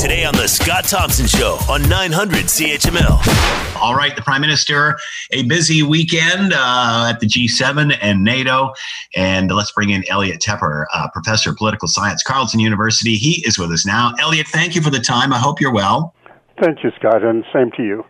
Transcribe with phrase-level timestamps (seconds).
[0.00, 3.76] Today on The Scott Thompson Show on 900 CHML.
[3.82, 4.98] All right, the Prime Minister,
[5.30, 8.72] a busy weekend uh, at the G7 and NATO.
[9.14, 13.16] And let's bring in Elliot Tepper, uh, Professor of Political Science, Carleton University.
[13.16, 14.14] He is with us now.
[14.18, 15.34] Elliot, thank you for the time.
[15.34, 16.14] I hope you're well.
[16.62, 18.02] Thank you, Scott, and same to you.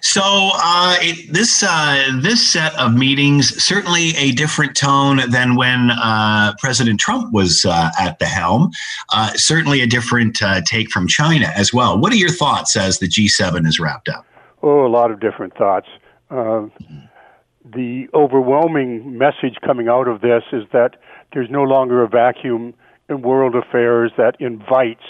[0.00, 5.90] So uh, it, this uh, this set of meetings certainly a different tone than when
[5.90, 8.70] uh, President Trump was uh, at the helm.
[9.12, 11.98] Uh, certainly a different uh, take from China as well.
[11.98, 14.26] What are your thoughts as the G7 is wrapped up?
[14.62, 15.88] Oh, a lot of different thoughts.
[16.30, 20.96] the overwhelming message coming out of this is that
[21.32, 22.74] there's no longer a vacuum
[23.08, 25.04] in world affairs that invites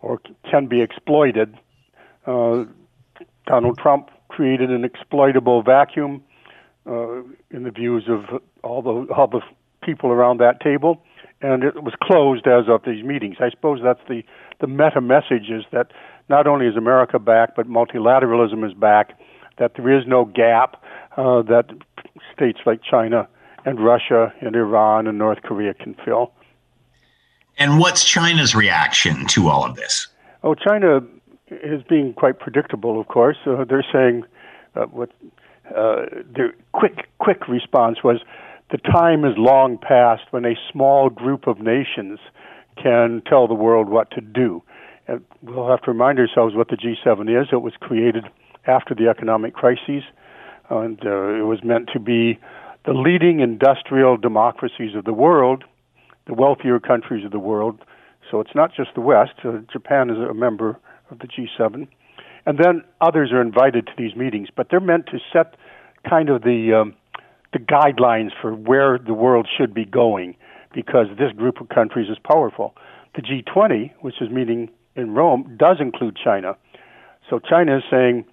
[0.00, 1.56] or can be exploited.
[3.46, 6.22] Donald Trump created an exploitable vacuum
[6.86, 9.42] uh, in the views of all the all the
[9.82, 11.02] people around that table,
[11.40, 13.36] and it was closed as of these meetings.
[13.40, 14.22] I suppose that's the
[14.60, 15.92] the meta message is that
[16.28, 19.18] not only is America back, but multilateralism is back.
[19.58, 20.82] That there is no gap
[21.16, 21.66] uh, that
[22.34, 23.28] states like China
[23.64, 26.32] and Russia and Iran and North Korea can fill.
[27.58, 30.08] And what's China's reaction to all of this?
[30.42, 31.00] Oh, China
[31.62, 33.36] is being quite predictable, of course.
[33.46, 34.24] Uh, they're saying
[34.74, 35.10] uh, what
[35.76, 38.20] uh, their quick quick response was
[38.70, 42.18] the time is long past when a small group of nations
[42.82, 44.62] can tell the world what to do.
[45.06, 47.48] And we'll have to remind ourselves what the G7 is.
[47.52, 48.24] It was created
[48.66, 50.04] after the economic crises,
[50.70, 52.38] and uh, it was meant to be
[52.84, 55.64] the leading industrial democracies of the world,
[56.26, 57.78] the wealthier countries of the world.
[58.30, 59.32] So it's not just the West.
[59.44, 60.78] Uh, Japan is a member
[61.12, 61.86] of the G7.
[62.44, 65.54] And then others are invited to these meetings, but they're meant to set
[66.08, 66.94] kind of the um,
[67.52, 70.34] the guidelines for where the world should be going,
[70.74, 72.74] because this group of countries is powerful.
[73.14, 76.56] The G20, which is meeting in Rome, does include China.
[77.28, 78.24] So China is saying,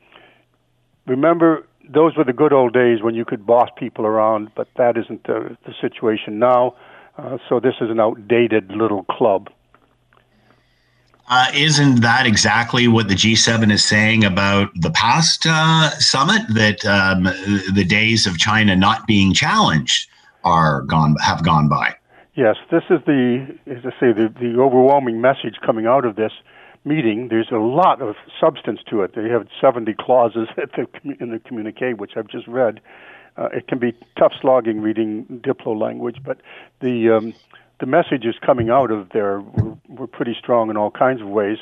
[1.06, 4.98] remember, those were the good old days when you could boss people around, but that
[4.98, 6.76] isn't the, the situation now.
[7.18, 9.50] Uh, so this is an outdated little club.
[11.30, 16.42] Uh, isn't that exactly what the G7 is saying about the past uh, summit?
[16.50, 17.26] That um,
[17.72, 20.10] the days of China not being challenged
[20.44, 21.96] are gone, have gone by.
[22.36, 26.32] Yes, this is the, as I say, the, the overwhelming message coming out of this
[26.84, 27.28] meeting.
[27.28, 29.14] There's a lot of substance to it.
[29.16, 30.48] They have 70 clauses
[31.20, 32.82] in the communique, which I've just read.
[33.38, 36.42] Uh, it can be tough slogging reading Diplo language, but
[36.82, 37.34] the um,
[37.80, 41.58] the messages coming out of there were, were pretty strong in all kinds of ways,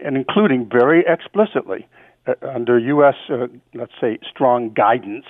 [0.00, 1.86] and including very explicitly
[2.26, 3.14] uh, under U.S.
[3.30, 5.24] Uh, let's say strong guidance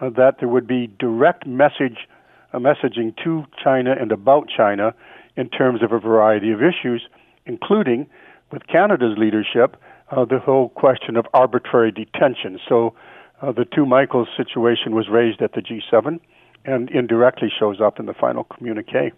[0.00, 2.08] uh, that there would be direct message
[2.52, 4.94] uh, messaging to China and about China
[5.36, 7.02] in terms of a variety of issues,
[7.46, 8.06] including
[8.50, 9.76] with Canada's leadership
[10.10, 12.58] uh, the whole question of arbitrary detention.
[12.68, 12.94] So
[13.40, 16.20] uh, the two Michaels situation was raised at the G7
[16.64, 19.12] and indirectly shows up in the final communique.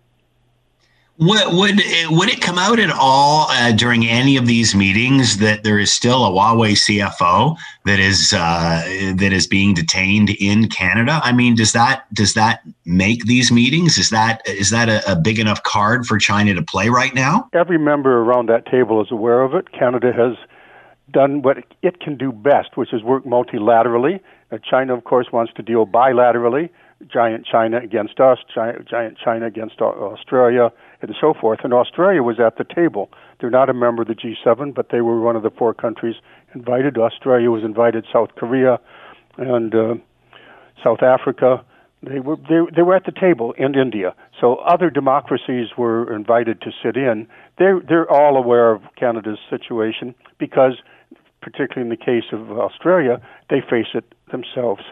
[1.18, 1.80] Would, would
[2.10, 5.92] would it come out at all uh, during any of these meetings that there is
[5.92, 8.82] still a Huawei CFO that is uh,
[9.16, 11.20] that is being detained in Canada?
[11.22, 13.96] I mean, does that does that make these meetings?
[13.96, 17.48] Is that is that a, a big enough card for China to play right now?
[17.52, 19.70] Every member around that table is aware of it.
[19.70, 20.36] Canada has
[21.12, 24.18] done what it can do best, which is work multilaterally.
[24.50, 26.70] Uh, China, of course, wants to deal bilaterally
[27.06, 30.72] giant China against us, giant China against Australia,
[31.08, 31.60] and so forth.
[31.64, 33.10] And Australia was at the table.
[33.40, 36.16] They're not a member of the G7, but they were one of the four countries
[36.54, 36.98] invited.
[36.98, 38.78] Australia was invited, South Korea,
[39.36, 39.94] and uh,
[40.82, 41.64] South Africa.
[42.02, 44.14] They were they, they were at the table, and India.
[44.40, 47.26] So other democracies were invited to sit in.
[47.58, 50.74] They they're all aware of Canada's situation because,
[51.40, 54.82] particularly in the case of Australia, they face it themselves.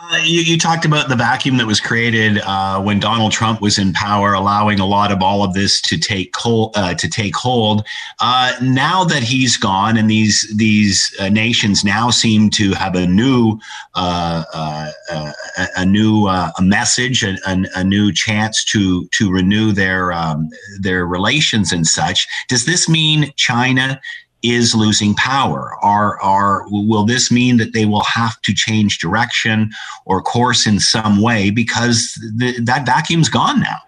[0.00, 3.78] Uh, you, you, talked about the vacuum that was created uh, when Donald Trump was
[3.78, 6.72] in power, allowing a lot of all of this to take hold.
[6.76, 7.84] Uh, to take hold.
[8.20, 13.06] Uh, now that he's gone, and these these uh, nations now seem to have a
[13.08, 13.58] new
[13.96, 20.48] uh, a, a, new a message, a, a, new chance to to renew their um,
[20.80, 22.28] their relations and such.
[22.48, 24.00] Does this mean China
[24.42, 25.74] is losing power?
[25.82, 29.70] Are, are, will this mean that they will have to change direction
[30.06, 33.78] or course in some way because the, that vacuum's gone now?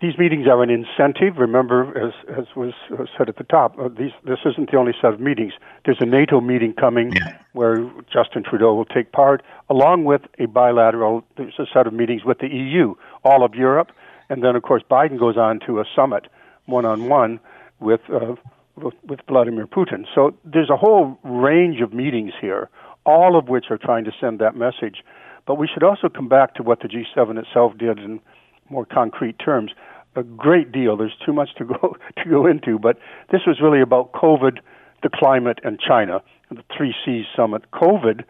[0.00, 1.38] these meetings are an incentive.
[1.38, 2.72] Remember, as, as was
[3.16, 5.54] said at the top, uh, these, this isn't the only set of meetings.
[5.84, 7.36] There's a NATO meeting coming yeah.
[7.52, 11.24] where Justin Trudeau will take part, along with a bilateral.
[11.36, 12.94] There's a set of meetings with the EU,
[13.24, 13.90] all of Europe,
[14.28, 16.28] and then of course Biden goes on to a summit,
[16.66, 17.40] one on one
[17.80, 18.36] with, uh,
[18.82, 20.04] with with Vladimir Putin.
[20.14, 22.70] So there's a whole range of meetings here,
[23.04, 25.04] all of which are trying to send that message.
[25.46, 28.20] But we should also come back to what the G7 itself did in
[28.68, 29.72] more concrete terms.
[30.14, 30.96] A great deal.
[30.96, 32.98] There's too much to go to go into, but
[33.30, 34.58] this was really about COVID,
[35.02, 36.22] the climate, and China.
[36.50, 37.70] The three C's summit.
[37.72, 38.24] COVID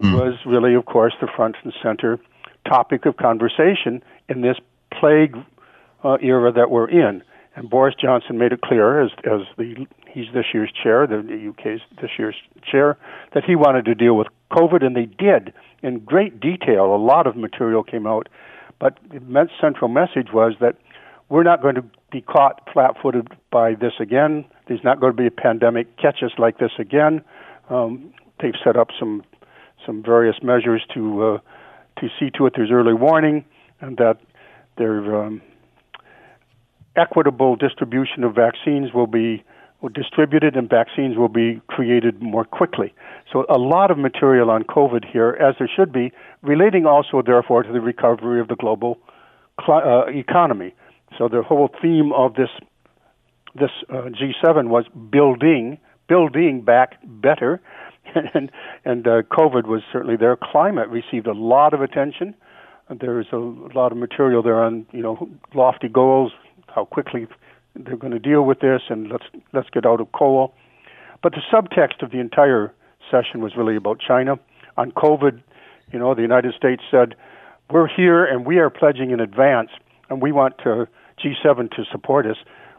[0.00, 0.12] mm.
[0.14, 2.18] was really, of course, the front and center
[2.68, 4.56] topic of conversation in this
[4.92, 5.36] plague
[6.04, 7.22] uh, era that we're in.
[7.54, 11.80] And Boris Johnson made it clear, as as the he's this year's chair, the UK's
[12.00, 12.96] this year's chair,
[13.34, 15.52] that he wanted to deal with COVID, and they did
[15.82, 16.94] in great detail.
[16.94, 18.28] A lot of material came out,
[18.78, 20.76] but the central message was that
[21.28, 24.44] we're not going to be caught flat-footed by this again.
[24.68, 27.22] There's not going to be a pandemic catch us like this again.
[27.70, 29.22] Um, they've set up some
[29.86, 31.38] some various measures to uh,
[32.00, 33.44] to see to it there's early warning
[33.80, 34.18] and that
[34.78, 35.42] their um,
[36.96, 39.42] equitable distribution of vaccines will be
[39.94, 42.94] distributed and vaccines will be created more quickly.
[43.32, 46.12] So a lot of material on COVID here, as there should be,
[46.42, 48.98] relating also therefore to the recovery of the global
[49.64, 50.74] cl- uh, economy.
[51.18, 52.50] So the whole theme of this
[53.54, 55.78] this uh, G7 was building
[56.08, 57.60] building back better,
[58.34, 58.50] and
[58.84, 60.36] and uh, COVID was certainly there.
[60.36, 62.34] Climate received a lot of attention.
[63.00, 66.32] There is a lot of material there on you know lofty goals,
[66.74, 67.26] how quickly
[67.74, 70.54] they're going to deal with this, and let's let's get out of coal.
[71.22, 72.72] But the subtext of the entire
[73.10, 74.38] session was really about China.
[74.76, 75.42] On COVID,
[75.92, 77.14] you know, the United States said,
[77.70, 79.70] "We're here and we are pledging in advance,
[80.10, 80.88] and we want to,
[81.18, 82.36] G7 to support us.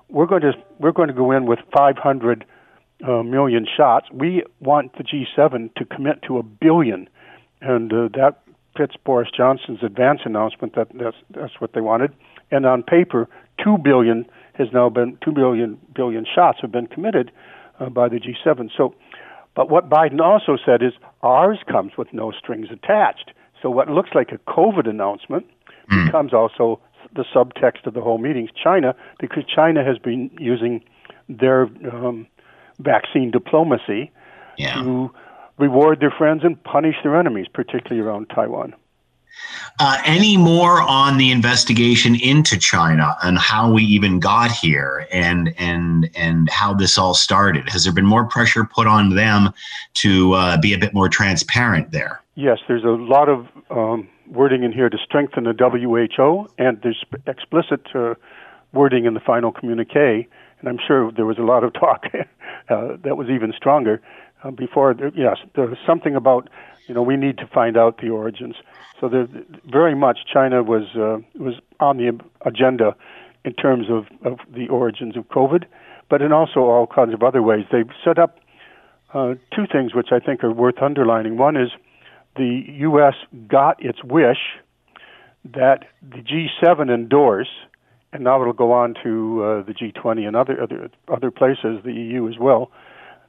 [0.09, 2.45] We're going to we're going to go in with 500
[3.07, 4.07] uh, million shots.
[4.11, 7.09] We want the G7 to commit to a billion,
[7.61, 8.41] and uh, that
[8.77, 12.13] fits Boris Johnson's advance announcement that that's that's what they wanted.
[12.53, 13.27] And on paper,
[13.61, 17.31] two billion has now been two billion billion shots have been committed
[17.79, 18.69] uh, by the G7.
[18.77, 18.93] So,
[19.55, 23.31] but what Biden also said is ours comes with no strings attached.
[23.61, 25.47] So what looks like a COVID announcement
[25.89, 26.05] mm.
[26.05, 26.79] becomes also
[27.15, 28.47] the subtext of the whole meeting.
[28.61, 30.83] China, because China has been using
[31.27, 32.27] their um,
[32.79, 34.11] vaccine diplomacy
[34.57, 34.75] yeah.
[34.75, 35.11] to
[35.57, 38.75] reward their friends and punish their enemies, particularly around Taiwan.
[39.79, 45.53] Uh, any more on the investigation into China and how we even got here and
[45.57, 47.67] and and how this all started?
[47.69, 49.51] Has there been more pressure put on them
[49.95, 52.21] to uh, be a bit more transparent there?
[52.35, 57.03] Yes, there's a lot of um, wording in here to strengthen the WHO, and there's
[57.27, 58.13] explicit uh,
[58.73, 60.27] wording in the final communique.
[60.59, 62.05] And I'm sure there was a lot of talk
[62.69, 64.01] uh, that was even stronger
[64.43, 64.95] uh, before.
[65.15, 66.49] Yes, there was something about
[66.87, 68.55] you know we need to find out the origins.
[68.99, 69.27] So there,
[69.69, 72.95] very much China was uh, was on the agenda
[73.45, 75.65] in terms of, of the origins of COVID,
[76.09, 77.65] but in also all kinds of other ways.
[77.71, 78.39] They've set up
[79.13, 81.37] uh, two things which I think are worth underlining.
[81.37, 81.69] One is
[82.35, 83.15] the U.S.
[83.47, 84.37] got its wish
[85.53, 87.49] that the G7 endorse,
[88.11, 91.93] and now it'll go on to uh, the G20 and other other other places, the
[91.93, 92.71] EU as well.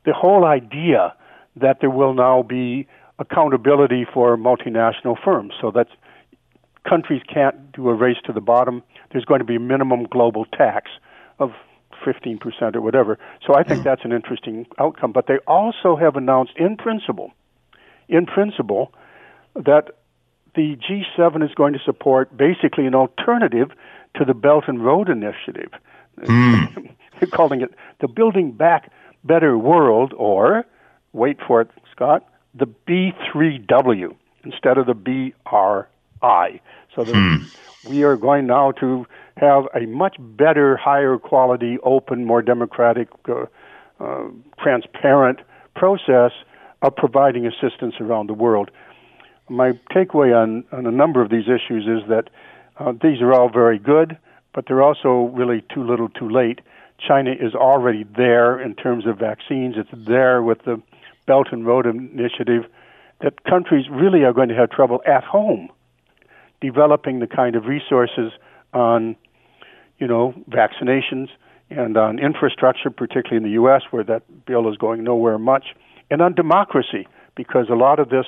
[0.04, 1.14] The whole idea
[1.56, 2.86] that there will now be
[3.18, 5.54] accountability for multinational firms.
[5.60, 5.88] So that
[6.88, 8.82] countries can't do a race to the bottom.
[9.12, 10.90] There's going to be a minimum global tax
[11.38, 11.52] of
[12.04, 13.18] 15% or whatever.
[13.46, 15.12] So I think that's an interesting outcome.
[15.12, 17.32] But they also have announced in principle,
[18.08, 18.92] in principle,
[19.54, 19.90] that
[20.54, 23.70] the G7 is going to support basically an alternative
[24.16, 25.70] to the Belt and Road Initiative.
[26.20, 26.94] Mm.
[27.20, 28.90] They're calling it the Building Back
[29.24, 30.64] Better World, or,
[31.12, 36.60] wait for it, Scott, the B3W instead of the BRI.
[36.94, 37.36] So hmm.
[37.88, 39.06] we are going now to
[39.36, 43.46] have a much better, higher quality, open, more democratic, uh,
[44.00, 44.28] uh,
[44.62, 45.40] transparent
[45.74, 46.32] process
[46.82, 48.70] of providing assistance around the world.
[49.48, 52.30] My takeaway on, on a number of these issues is that
[52.78, 54.16] uh, these are all very good,
[54.54, 56.60] but they're also really too little too late.
[57.06, 59.74] China is already there in terms of vaccines.
[59.76, 60.80] It's there with the
[61.26, 62.64] Belt and Road Initiative
[63.22, 65.70] that countries really are going to have trouble at home
[66.60, 68.32] developing the kind of resources
[68.72, 69.16] on,
[69.98, 71.28] you know, vaccinations
[71.70, 75.66] and on infrastructure, particularly in the U.S., where that bill is going nowhere much,
[76.10, 78.26] and on democracy, because a lot of this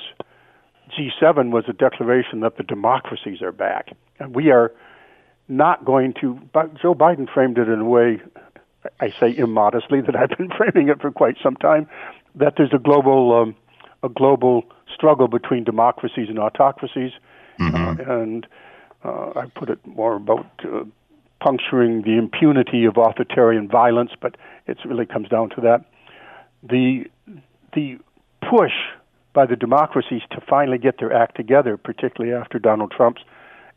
[0.97, 3.89] G7 was a declaration that the democracies are back,
[4.19, 4.71] and we are
[5.47, 6.39] not going to.
[6.53, 8.21] But Joe Biden framed it in a way,
[8.99, 11.87] I say immodestly, that I've been framing it for quite some time
[12.37, 13.55] that there's a global um,
[14.03, 14.63] a global
[14.93, 17.11] struggle between democracies and autocracies,
[17.59, 17.75] mm-hmm.
[17.75, 18.47] uh, and
[19.03, 20.83] uh, I put it more about uh,
[21.41, 25.85] puncturing the impunity of authoritarian violence, but it really comes down to that.
[26.63, 27.05] The
[27.73, 27.99] the
[28.41, 28.73] push
[29.33, 33.21] by the democracies to finally get their act together, particularly after Donald Trump's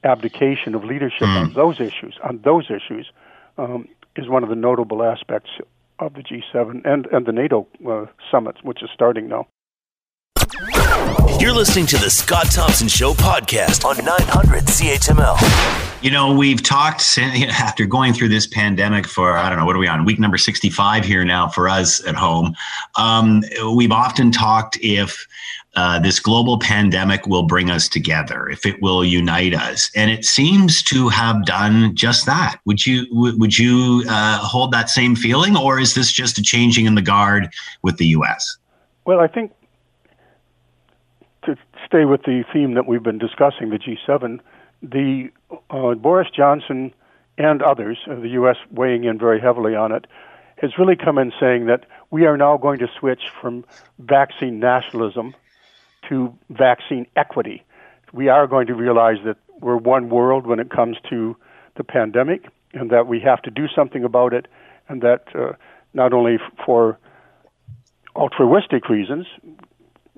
[0.05, 1.37] abdication of leadership mm.
[1.37, 3.11] on those issues, on those issues,
[3.59, 3.87] um,
[4.17, 5.50] is one of the notable aspects
[6.00, 9.47] of the G7 and, and the NATO uh, summits, which is starting now.
[11.38, 16.02] You're listening to the Scott Thompson Show podcast on 900 CHML.
[16.02, 19.78] You know, we've talked after going through this pandemic for, I don't know, what are
[19.78, 20.04] we on?
[20.04, 22.54] Week number 65 here now for us at home.
[22.97, 23.42] Um,
[23.75, 25.26] we've often talked if
[25.76, 30.24] uh, this global pandemic will bring us together, if it will unite us, and it
[30.24, 32.58] seems to have done just that.
[32.64, 36.86] Would you would you uh, hold that same feeling, or is this just a changing
[36.86, 37.48] in the guard
[37.82, 38.56] with the U.S.?
[39.04, 39.52] Well, I think
[41.44, 44.40] to stay with the theme that we've been discussing, the G7,
[44.82, 45.30] the
[45.70, 46.92] uh, Boris Johnson
[47.38, 48.56] and others, uh, the U.S.
[48.72, 50.06] weighing in very heavily on it,
[50.56, 53.64] has really come in saying that we are now going to switch from
[53.98, 55.34] vaccine nationalism
[56.11, 57.64] to vaccine equity.
[58.12, 61.37] We are going to realize that we're one world when it comes to
[61.76, 64.47] the pandemic, and that we have to do something about it,
[64.88, 65.52] and that uh,
[65.95, 66.99] not only for
[68.14, 69.26] altruistic reasons,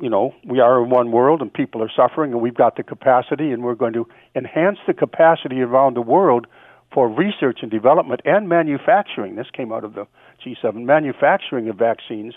[0.00, 2.82] you know, we are in one world and people are suffering, and we've got the
[2.82, 6.46] capacity, and we're going to enhance the capacity around the world
[6.92, 9.36] for research and development and manufacturing.
[9.36, 10.06] This came out of the
[10.44, 12.34] G7 manufacturing of vaccines.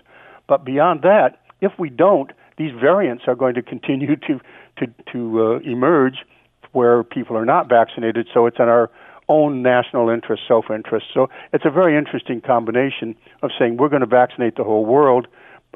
[0.47, 4.39] But beyond that, if we don't, these variants are going to continue to
[4.77, 6.25] to to uh, emerge
[6.71, 8.27] where people are not vaccinated.
[8.33, 8.91] So it's in our
[9.27, 11.07] own national interest, self-interest.
[11.13, 15.27] So it's a very interesting combination of saying we're going to vaccinate the whole world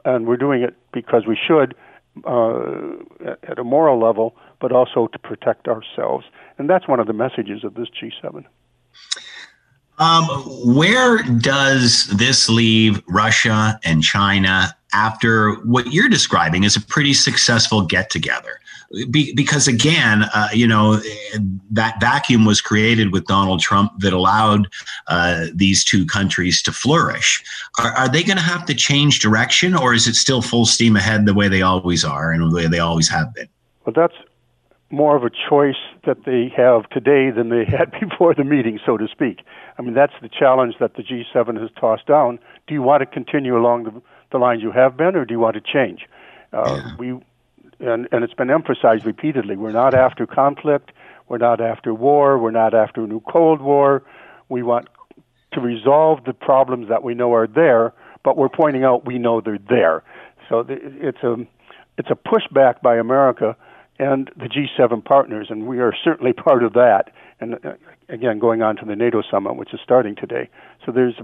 [0.06, 1.74] and we're doing it because we should
[2.26, 2.96] uh,
[3.44, 6.26] at a moral level, but also to protect ourselves.
[6.58, 8.46] And that's one of the messages of this G7.
[10.00, 10.24] Um,
[10.76, 17.82] where does this leave Russia and China after what you're describing is a pretty successful
[17.82, 18.60] get together?
[19.12, 21.00] Be, because again, uh, you know,
[21.70, 24.68] that vacuum was created with Donald Trump that allowed
[25.08, 27.44] uh, these two countries to flourish.
[27.80, 30.96] Are, are they going to have to change direction, or is it still full steam
[30.96, 33.48] ahead the way they always are and the way they always have been?
[33.86, 34.16] Well, that's
[34.92, 38.98] more of a choice that they have today than they had before the meeting, so
[38.98, 39.42] to speak.
[39.78, 42.40] I mean, that's the challenge that the G7 has tossed down.
[42.68, 44.02] Do you want to continue along the,
[44.32, 46.08] the lines you have been, or do you want to change?
[46.54, 46.96] Uh, yeah.
[46.98, 47.20] We
[47.80, 49.56] and, and it's been emphasized repeatedly.
[49.56, 50.92] We're not after conflict.
[51.30, 52.38] We're not after war.
[52.38, 54.04] We're not after a new Cold War.
[54.50, 54.90] We want
[55.54, 57.94] to resolve the problems that we know are there,
[58.24, 60.04] but we're pointing out we know they're there.
[60.50, 61.36] So it's a
[61.98, 63.56] it's a pushback by America
[64.00, 67.12] and the G7 partners, and we are certainly part of that.
[67.40, 67.74] And uh,
[68.10, 70.50] again, going on to the NATO summit, which is starting today.
[70.86, 71.16] So there's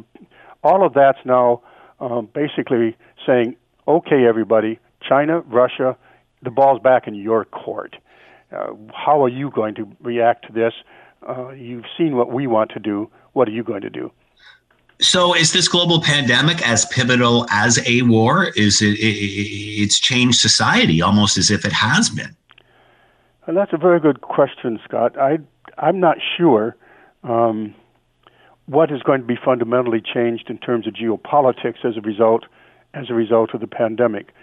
[0.64, 1.62] all of that's now
[2.00, 3.56] um, basically saying,
[3.88, 5.98] okay, everybody, China, Russia,
[6.42, 7.96] the ball's back in your court.
[8.52, 10.74] Uh, how are you going to react to this?
[11.28, 13.10] Uh, you've seen what we want to do.
[13.34, 14.12] What are you going to do?
[15.02, 18.52] So, is this global pandemic as pivotal as a war?
[18.56, 22.34] Is it, it it's changed society almost as if it has been?
[23.46, 25.18] And that's a very good question, Scott.
[25.20, 25.40] I
[25.78, 26.78] I'm not sure
[27.24, 27.76] um,
[28.68, 32.46] what is going to be fundamentally changed in terms of geopolitics as a result
[32.94, 34.34] as a result of the pandemic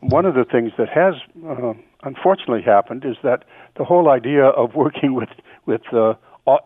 [0.00, 1.14] one of the things that has
[1.46, 3.44] uh, unfortunately happened is that
[3.76, 5.28] the whole idea of working with
[5.66, 6.14] with uh,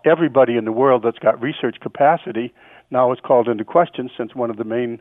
[0.05, 2.55] everybody in the world that's got research capacity
[2.91, 5.01] now is called into question since one of the main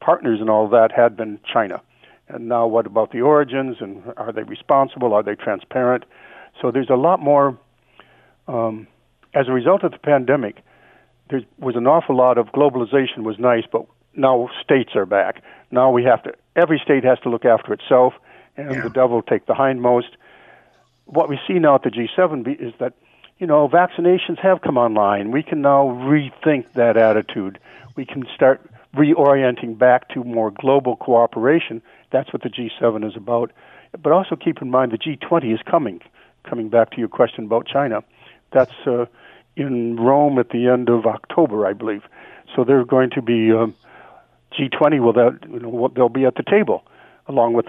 [0.00, 1.80] partners in all that had been China.
[2.28, 5.12] And now, what about the origins and are they responsible?
[5.12, 6.04] Are they transparent?
[6.60, 7.58] So there's a lot more.
[8.46, 8.86] Um,
[9.34, 10.62] as a result of the pandemic,
[11.30, 15.42] there was an awful lot of globalization was nice, but now states are back.
[15.70, 16.32] Now we have to.
[16.56, 18.14] Every state has to look after itself,
[18.56, 18.82] and yeah.
[18.82, 20.10] the devil take the hindmost.
[21.06, 22.94] What we see now at the G7 is that
[23.38, 25.30] you know vaccinations have come online.
[25.30, 27.58] We can now rethink that attitude.
[27.96, 28.60] We can start
[28.94, 31.82] reorienting back to more global cooperation.
[32.10, 33.52] That's what the G7 is about.
[34.00, 36.00] But also keep in mind the G20 is coming.
[36.44, 38.02] Coming back to your question about China,
[38.52, 39.04] that's uh,
[39.58, 42.02] in Rome at the end of October, I believe.
[42.54, 43.74] So they're going to be um,
[44.58, 46.84] G20 will that you know, they'll be at the table
[47.26, 47.66] along with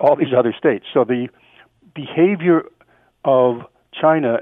[0.00, 0.84] all these other states.
[0.92, 1.28] So the
[1.94, 2.62] behavior
[3.24, 3.62] of
[3.98, 4.40] China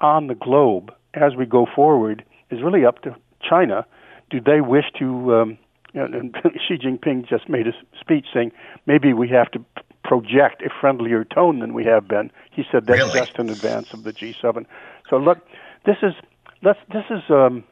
[0.00, 3.14] on the globe as we go forward is really up to
[3.48, 3.86] China.
[4.30, 5.34] Do they wish to?
[5.34, 5.58] Um,
[5.94, 6.36] and
[6.68, 8.52] Xi Jinping just made a speech saying
[8.86, 9.64] maybe we have to
[10.04, 12.30] project a friendlier tone than we have been.
[12.50, 13.20] He said that's really?
[13.20, 14.66] just in advance of the G7.
[15.08, 15.38] So look,
[15.86, 16.14] this is
[16.62, 17.64] let's this is um,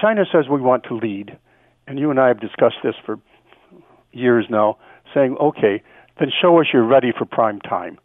[0.00, 1.36] China says we want to lead,
[1.86, 3.18] and you and I have discussed this for
[4.12, 4.78] years now,
[5.14, 5.82] saying, okay,
[6.18, 7.98] then show us you're ready for prime time.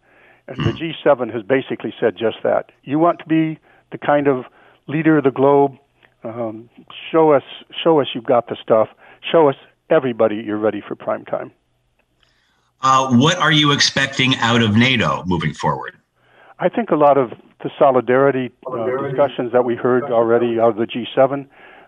[0.48, 2.72] And the G7 has basically said just that.
[2.84, 3.60] You want to be
[3.92, 4.46] the kind of
[4.88, 5.78] leader of the globe.
[6.24, 6.70] Um,
[7.12, 7.44] show us,
[7.84, 8.90] show us you've got the stuff.
[9.32, 9.56] Show us
[9.90, 11.52] everybody you're ready for prime time.
[12.82, 15.98] Uh, what are you expecting out of NATO moving forward?
[16.60, 17.32] I think a lot of
[17.64, 21.48] the solidarity, uh, discussions that we heard already out of the G7.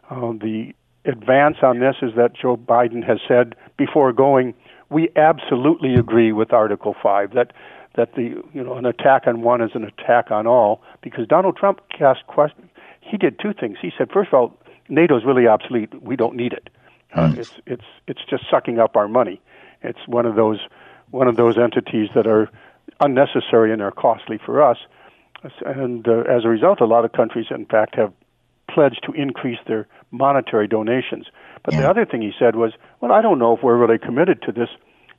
[0.10, 0.74] Uh, the
[1.06, 4.54] advance on this is that Joe Biden has said before going,
[4.90, 7.54] we absolutely agree with Article Five that
[7.96, 11.58] that the you know an attack on one is an attack on all because Donald
[11.58, 12.70] Trump cast question.
[13.02, 13.78] He did two things.
[13.82, 14.58] He said, first of all,
[14.90, 16.02] NATO is really obsolete.
[16.02, 16.70] We don't need it.
[17.14, 17.38] Uh, mm.
[17.38, 19.42] It's it's it's just sucking up our money.
[19.82, 20.60] It's one of those
[21.12, 22.50] one of those entities that are
[23.00, 24.78] unnecessary and are costly for us.
[25.66, 28.14] And uh, as a result, a lot of countries, in fact, have
[28.70, 31.28] pledged to increase their monetary donations.
[31.64, 31.82] But yeah.
[31.82, 32.72] the other thing he said was,
[33.02, 34.70] "Well, I don't know if we're really committed to this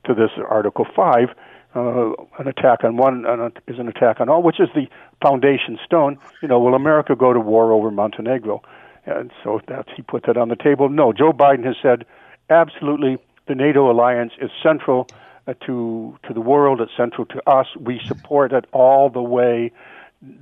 [0.05, 1.29] to this Article Five.
[1.75, 3.25] Uh, an attack on one
[3.67, 4.87] is an attack on all, which is the
[5.21, 6.17] foundation stone.
[6.41, 8.61] You know, will America go to war over Montenegro?"
[9.05, 10.89] And so that's he put that on the table.
[10.89, 12.05] No, Joe Biden has said
[12.49, 13.17] absolutely
[13.47, 15.07] the NATO alliance is central
[15.47, 16.81] uh, to to the world.
[16.81, 17.67] It's central to us.
[17.79, 19.71] We support it all the way.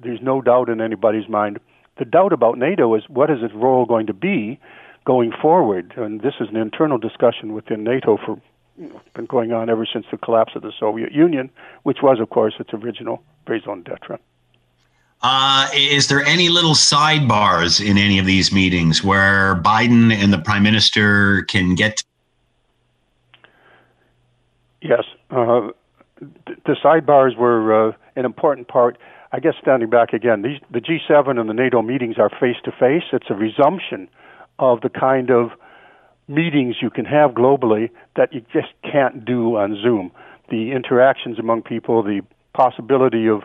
[0.02, 1.60] There's no doubt in anybody's mind.
[1.98, 4.60] The doubt about NATO is what is its role going to be
[5.06, 8.40] going forward, and this is an internal discussion within NATO for
[8.78, 11.50] you know, been going on ever since the collapse of the Soviet Union,
[11.84, 14.18] which was, of course, its original raison d'être.
[15.22, 20.40] Uh, is there any little sidebars in any of these meetings where Biden and the
[20.40, 22.04] Prime Minister can get?
[24.82, 25.70] Yes, uh,
[26.20, 28.98] the sidebars were uh, an important part.
[29.34, 32.72] I guess standing back again, these, the G7 and the NATO meetings are face to
[32.72, 33.02] face.
[33.12, 34.08] It's a resumption
[34.60, 35.50] of the kind of
[36.28, 40.12] meetings you can have globally that you just can't do on Zoom.
[40.52, 42.22] The interactions among people, the
[42.54, 43.42] possibility of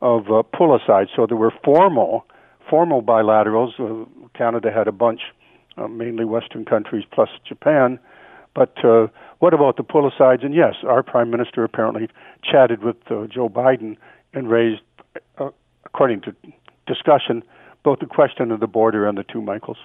[0.00, 1.08] of uh, pull aside.
[1.14, 2.24] So there were formal
[2.70, 3.72] formal bilaterals.
[3.78, 5.20] Uh, Canada had a bunch,
[5.76, 7.98] uh, mainly Western countries plus Japan.
[8.54, 9.08] But uh,
[9.40, 10.42] what about the pull asides?
[10.44, 12.08] And yes, our prime minister apparently
[12.44, 13.96] chatted with uh, Joe Biden
[14.34, 14.82] and raised,
[15.38, 15.50] uh,
[15.84, 16.34] according to
[16.86, 17.42] discussion,
[17.82, 19.78] both the question of the border and the two Michaels.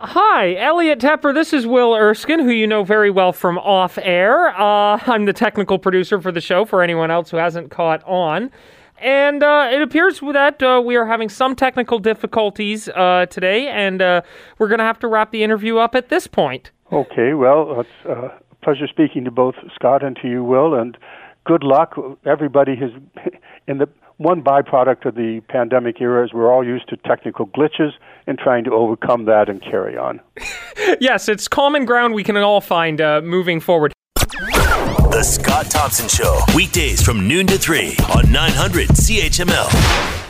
[0.00, 1.34] Hi, Elliot Tepper.
[1.34, 4.50] This is Will Erskine, who you know very well from off air.
[4.50, 8.52] Uh, I'm the technical producer for the show for anyone else who hasn't caught on.
[9.00, 14.00] And uh, it appears that uh, we are having some technical difficulties uh, today, and
[14.00, 14.22] uh,
[14.58, 16.70] we're going to have to wrap the interview up at this point.
[16.92, 20.96] Okay, well, it's uh, a pleasure speaking to both Scott and to you, Will, and
[21.48, 21.96] good luck.
[22.24, 22.90] Everybody has,
[23.66, 27.92] in the one byproduct of the pandemic era is we're all used to technical glitches
[28.26, 30.20] and trying to overcome that and carry on.
[31.00, 33.92] yes, it's common ground we can all find uh, moving forward.
[34.16, 40.27] The Scott Thompson Show, weekdays from noon to 3 on 900 CHML.